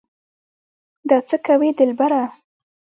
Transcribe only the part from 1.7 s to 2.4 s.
دلبره